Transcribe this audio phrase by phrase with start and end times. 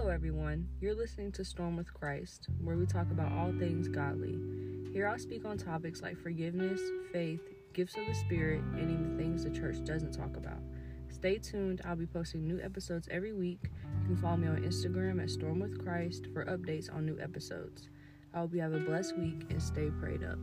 [0.00, 0.66] Hello, everyone.
[0.80, 4.38] You're listening to Storm with Christ, where we talk about all things godly.
[4.94, 6.80] Here I'll speak on topics like forgiveness,
[7.12, 7.42] faith,
[7.74, 10.62] gifts of the Spirit, and even things the church doesn't talk about.
[11.10, 11.82] Stay tuned.
[11.84, 13.68] I'll be posting new episodes every week.
[14.00, 17.90] You can follow me on Instagram at Storm with Christ for updates on new episodes.
[18.32, 20.38] I hope you have a blessed week and stay prayed up.